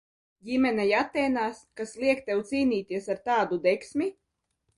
[0.47, 4.11] Ģimenei Atēnās, kas liek tev cīnīties ar tādu degsmi?